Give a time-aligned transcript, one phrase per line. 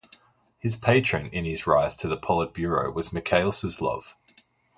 [0.57, 4.15] His patron in his rise to the politburo was Mikhail Suslov.